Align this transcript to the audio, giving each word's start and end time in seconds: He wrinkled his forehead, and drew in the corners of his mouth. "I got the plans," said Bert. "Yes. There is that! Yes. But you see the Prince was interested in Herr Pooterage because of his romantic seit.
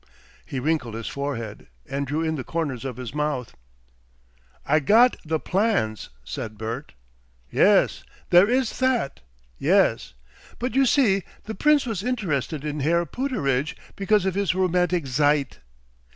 He 0.47 0.59
wrinkled 0.59 0.95
his 0.95 1.07
forehead, 1.07 1.67
and 1.87 2.07
drew 2.07 2.23
in 2.23 2.33
the 2.33 2.43
corners 2.43 2.85
of 2.85 2.97
his 2.97 3.13
mouth. 3.13 3.53
"I 4.65 4.79
got 4.79 5.15
the 5.23 5.39
plans," 5.39 6.09
said 6.23 6.57
Bert. 6.57 6.93
"Yes. 7.51 8.03
There 8.31 8.49
is 8.49 8.79
that! 8.79 9.19
Yes. 9.59 10.15
But 10.57 10.73
you 10.73 10.87
see 10.87 11.21
the 11.43 11.53
Prince 11.53 11.85
was 11.85 12.01
interested 12.01 12.65
in 12.65 12.79
Herr 12.79 13.05
Pooterage 13.05 13.75
because 13.95 14.25
of 14.25 14.33
his 14.33 14.55
romantic 14.55 15.05
seit. 15.05 15.59